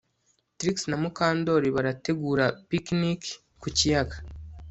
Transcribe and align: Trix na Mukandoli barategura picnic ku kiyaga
Trix 0.57 0.75
na 0.89 0.97
Mukandoli 1.03 1.67
barategura 1.75 2.45
picnic 2.69 3.21
ku 3.61 3.67
kiyaga 3.77 4.17